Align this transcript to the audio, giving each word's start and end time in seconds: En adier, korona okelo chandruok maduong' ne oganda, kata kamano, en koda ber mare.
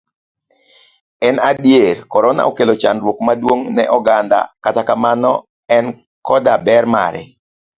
En 1.27 1.35
adier, 1.49 1.95
korona 2.13 2.43
okelo 2.51 2.73
chandruok 2.81 3.17
maduong' 3.27 3.63
ne 3.75 3.83
oganda, 3.97 4.39
kata 4.63 4.81
kamano, 4.87 5.33
en 5.75 5.85
koda 6.27 6.53
ber 6.65 6.83
mare. 6.93 7.23